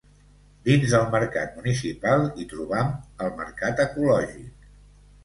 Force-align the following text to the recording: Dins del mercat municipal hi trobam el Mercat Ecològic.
Dins 0.67 0.93
del 0.93 1.03
mercat 1.15 1.51
municipal 1.59 2.25
hi 2.37 2.45
trobam 2.53 2.89
el 3.27 3.31
Mercat 3.43 3.83
Ecològic. 3.85 4.73